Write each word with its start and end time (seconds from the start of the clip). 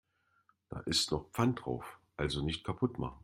Da 0.69 0.79
ist 0.79 1.11
noch 1.11 1.29
Pfand 1.29 1.63
drauf, 1.63 1.99
also 2.17 2.43
nicht 2.43 2.63
kaputt 2.63 2.97
machen. 2.97 3.19